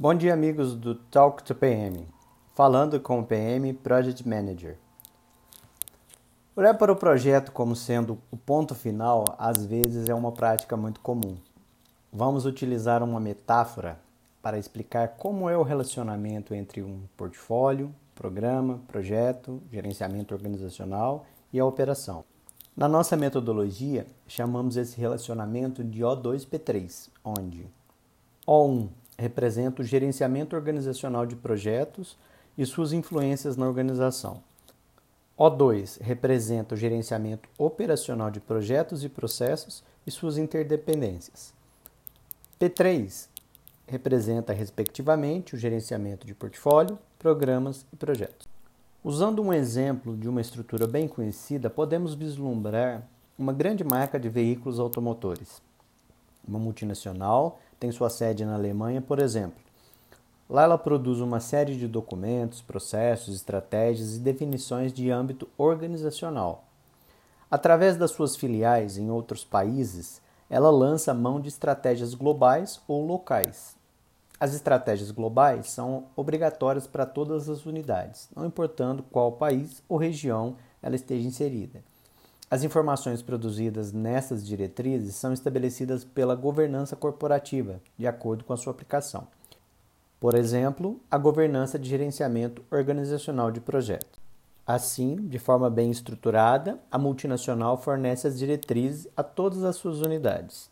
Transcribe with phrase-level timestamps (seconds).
[0.00, 2.06] Bom dia, amigos do Talk to PM.
[2.54, 4.78] Falando com o PM Project Manager.
[6.54, 11.00] Olhar para o projeto como sendo o ponto final às vezes é uma prática muito
[11.00, 11.36] comum.
[12.12, 13.98] Vamos utilizar uma metáfora
[14.40, 21.66] para explicar como é o relacionamento entre um portfólio, programa, projeto, gerenciamento organizacional e a
[21.66, 22.22] operação.
[22.76, 27.66] Na nossa metodologia, chamamos esse relacionamento de O2P3, onde
[28.46, 32.16] O1 representa o gerenciamento organizacional de projetos
[32.56, 34.42] e suas influências na organização.
[35.38, 41.52] O2 representa o gerenciamento operacional de projetos e processos e suas interdependências.
[42.60, 43.28] P3
[43.86, 48.48] representa, respectivamente, o gerenciamento de portfólio, programas e projetos.
[49.02, 53.06] Usando um exemplo de uma estrutura bem conhecida, podemos vislumbrar
[53.38, 55.62] uma grande marca de veículos automotores.
[56.46, 59.58] Uma multinacional tem sua sede na Alemanha, por exemplo.
[60.48, 66.64] Lá ela produz uma série de documentos, processos, estratégias e definições de âmbito organizacional.
[67.50, 73.76] Através das suas filiais em outros países, ela lança mão de estratégias globais ou locais.
[74.40, 80.56] As estratégias globais são obrigatórias para todas as unidades, não importando qual país ou região
[80.80, 81.82] ela esteja inserida.
[82.50, 88.72] As informações produzidas nessas diretrizes são estabelecidas pela governança corporativa, de acordo com a sua
[88.72, 89.28] aplicação.
[90.18, 94.18] Por exemplo, a governança de gerenciamento organizacional de projetos.
[94.66, 100.70] Assim, de forma bem estruturada, a multinacional fornece as diretrizes a todas as suas unidades.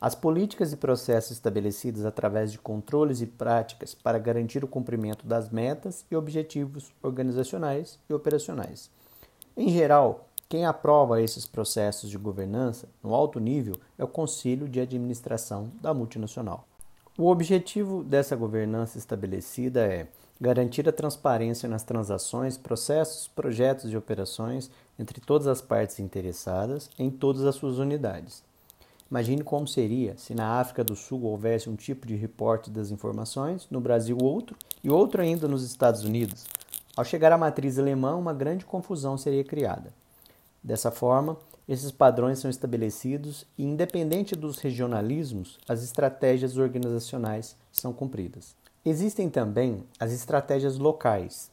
[0.00, 5.50] As políticas e processos estabelecidos através de controles e práticas para garantir o cumprimento das
[5.50, 8.90] metas e objetivos organizacionais e operacionais.
[9.56, 14.80] Em geral, quem aprova esses processos de governança no alto nível é o Conselho de
[14.80, 16.66] Administração da multinacional.
[17.16, 24.70] O objetivo dessa governança estabelecida é garantir a transparência nas transações, processos, projetos e operações
[24.98, 28.42] entre todas as partes interessadas em todas as suas unidades
[29.10, 33.66] Imagine como seria se na África do Sul houvesse um tipo de reporte das informações,
[33.68, 36.46] no Brasil outro e outro ainda nos Estados Unidos.
[36.96, 39.92] Ao chegar à matriz alemã, uma grande confusão seria criada.
[40.62, 48.54] Dessa forma, esses padrões são estabelecidos e, independente dos regionalismos, as estratégias organizacionais são cumpridas.
[48.84, 51.50] Existem também as estratégias locais,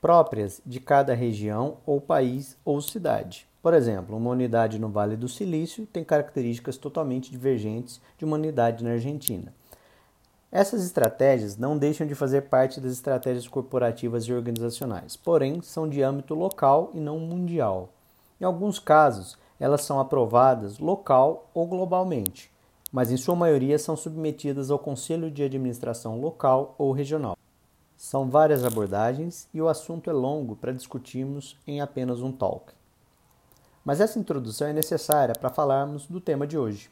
[0.00, 3.46] próprias de cada região ou país ou cidade.
[3.62, 8.82] Por exemplo, uma unidade no Vale do Silício tem características totalmente divergentes de uma unidade
[8.82, 9.52] na Argentina.
[10.50, 16.02] Essas estratégias não deixam de fazer parte das estratégias corporativas e organizacionais, porém são de
[16.02, 17.92] âmbito local e não mundial.
[18.40, 22.50] Em alguns casos, elas são aprovadas local ou globalmente,
[22.90, 27.36] mas em sua maioria são submetidas ao conselho de administração local ou regional.
[27.96, 32.72] São várias abordagens e o assunto é longo para discutirmos em apenas um talk.
[33.84, 36.90] Mas essa introdução é necessária para falarmos do tema de hoje.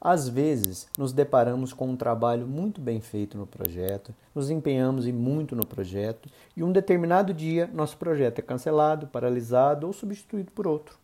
[0.00, 5.12] Às vezes, nos deparamos com um trabalho muito bem feito no projeto, nos empenhamos e
[5.12, 10.66] muito no projeto, e um determinado dia nosso projeto é cancelado, paralisado ou substituído por
[10.66, 10.98] outro.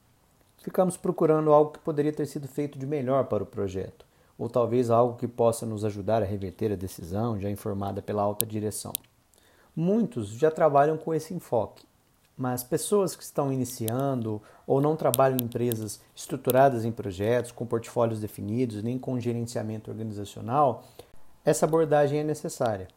[0.63, 4.07] Ficamos procurando algo que poderia ter sido feito de melhor para o projeto,
[4.39, 8.47] ou talvez algo que possa nos ajudar a reverter a decisão já informada pela alta
[8.47, 8.95] direção.
[9.77, 11.85] Muitos já trabalham com esse enfoque
[12.37, 18.21] mas pessoas que estão iniciando ou não trabalham em empresas estruturadas em projetos, com portfólios
[18.21, 20.85] definidos, nem com gerenciamento organizacional,
[21.45, 22.89] essa abordagem é necessária.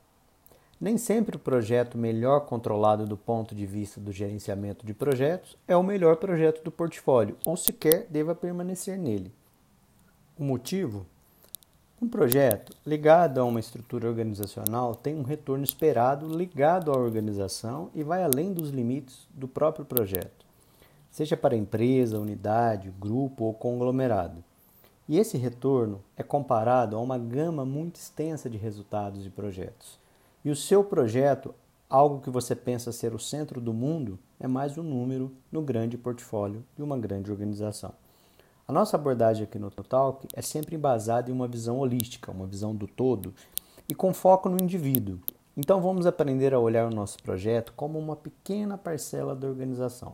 [0.81, 5.75] Nem sempre o projeto melhor controlado do ponto de vista do gerenciamento de projetos é
[5.75, 9.33] o melhor projeto do portfólio, ou sequer deva permanecer nele.
[10.37, 11.05] O motivo
[12.01, 18.03] um projeto ligado a uma estrutura organizacional tem um retorno esperado ligado à organização e
[18.03, 20.45] vai além dos limites do próprio projeto,
[21.11, 24.41] seja para empresa, unidade, grupo ou conglomerado.
[25.09, 29.99] E esse retorno é comparado a uma gama muito extensa de resultados e projetos.
[30.45, 31.53] E o seu projeto,
[31.89, 35.97] algo que você pensa ser o centro do mundo, é mais um número no grande
[35.97, 37.91] portfólio de uma grande organização.
[38.69, 42.75] A nossa abordagem aqui no Talk é sempre embasada em uma visão holística, uma visão
[42.75, 43.33] do todo
[43.89, 45.17] e com foco no indivíduo.
[45.57, 50.13] Então vamos aprender a olhar o nosso projeto como uma pequena parcela da organização.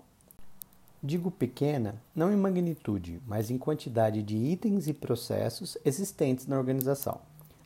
[1.04, 7.20] Digo pequena não em magnitude, mas em quantidade de itens e processos existentes na organização.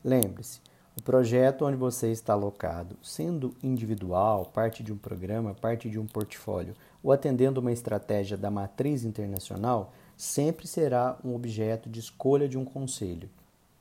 [0.03, 0.59] Lembre-se,
[0.97, 6.07] o projeto onde você está alocado, sendo individual, parte de um programa, parte de um
[6.07, 12.57] portfólio ou atendendo uma estratégia da matriz internacional, sempre será um objeto de escolha de
[12.57, 13.29] um conselho.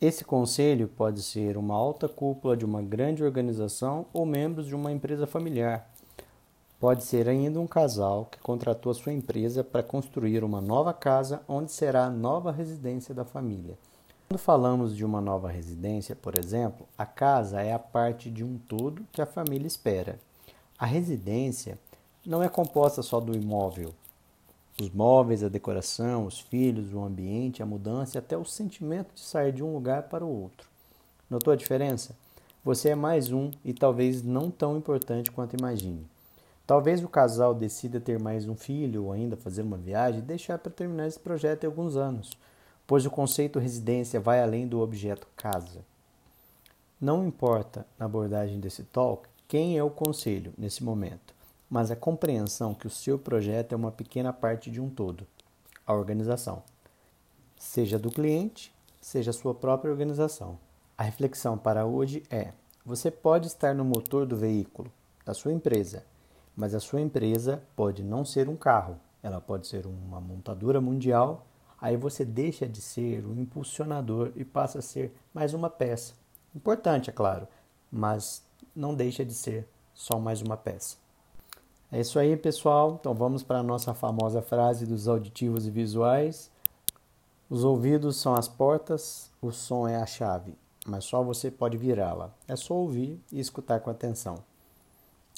[0.01, 4.93] Esse conselho pode ser uma alta cúpula de uma grande organização ou membros de uma
[4.93, 5.91] empresa familiar.
[6.79, 11.43] Pode ser ainda um casal que contratou a sua empresa para construir uma nova casa
[11.49, 13.77] onde será a nova residência da família.
[14.29, 18.59] Quando falamos de uma nova residência, por exemplo, a casa é a parte de um
[18.59, 20.21] todo que a família espera.
[20.79, 21.77] A residência
[22.25, 23.93] não é composta só do imóvel.
[24.81, 29.21] Os móveis, a decoração, os filhos, o ambiente, a mudança e até o sentimento de
[29.21, 30.69] sair de um lugar para o outro.
[31.29, 32.17] Notou a diferença?
[32.65, 36.07] Você é mais um e talvez não tão importante quanto imagine.
[36.67, 40.59] Talvez o casal decida ter mais um filho ou ainda fazer uma viagem e deixar
[40.59, 42.37] para terminar esse projeto em alguns anos
[42.89, 45.85] pois o conceito residência vai além do objeto casa.
[46.99, 51.35] Não importa, na abordagem desse talk, quem é o conselho nesse momento,
[51.69, 55.27] mas a compreensão que o seu projeto é uma pequena parte de um todo,
[55.87, 56.63] a organização.
[57.57, 60.59] Seja do cliente, seja a sua própria organização.
[60.97, 62.53] A reflexão para hoje é:
[62.85, 64.91] você pode estar no motor do veículo,
[65.25, 66.05] da sua empresa,
[66.57, 71.45] mas a sua empresa pode não ser um carro, ela pode ser uma montadora mundial
[71.81, 76.15] Aí você deixa de ser o impulsionador e passa a ser mais uma peça.
[76.55, 77.47] Importante, é claro,
[77.91, 78.43] mas
[78.75, 80.97] não deixa de ser só mais uma peça.
[81.91, 82.99] É isso aí, pessoal.
[83.01, 86.51] Então vamos para a nossa famosa frase dos auditivos e visuais.
[87.49, 90.55] Os ouvidos são as portas, o som é a chave,
[90.87, 92.31] mas só você pode virá-la.
[92.47, 94.35] É só ouvir e escutar com atenção.